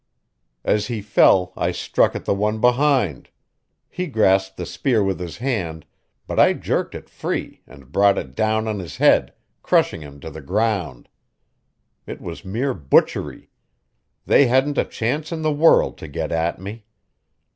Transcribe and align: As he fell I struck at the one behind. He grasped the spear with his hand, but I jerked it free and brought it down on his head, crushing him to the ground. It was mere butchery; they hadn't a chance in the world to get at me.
As 0.63 0.87
he 0.87 0.99
fell 0.99 1.53
I 1.55 1.71
struck 1.71 2.15
at 2.15 2.25
the 2.25 2.33
one 2.33 2.59
behind. 2.59 3.29
He 3.87 4.07
grasped 4.07 4.57
the 4.57 4.65
spear 4.65 5.03
with 5.03 5.19
his 5.19 5.37
hand, 5.37 5.85
but 6.25 6.39
I 6.39 6.53
jerked 6.53 6.95
it 6.95 7.07
free 7.07 7.61
and 7.67 7.91
brought 7.91 8.17
it 8.17 8.33
down 8.33 8.67
on 8.67 8.79
his 8.79 8.97
head, 8.97 9.31
crushing 9.61 10.01
him 10.01 10.19
to 10.21 10.31
the 10.31 10.41
ground. 10.41 11.07
It 12.07 12.19
was 12.19 12.43
mere 12.43 12.73
butchery; 12.73 13.51
they 14.25 14.47
hadn't 14.47 14.79
a 14.79 14.85
chance 14.85 15.31
in 15.31 15.43
the 15.43 15.53
world 15.53 15.99
to 15.99 16.07
get 16.07 16.31
at 16.31 16.59
me. 16.59 16.85